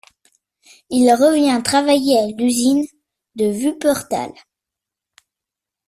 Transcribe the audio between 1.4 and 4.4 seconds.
travailler à l'usine de Wuppertal.